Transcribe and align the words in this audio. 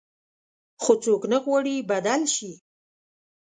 خو 0.81 0.93
څوک 1.03 1.21
نه 1.31 1.37
غواړي 1.43 1.75
بدل 1.89 2.21
شي. 2.35 2.51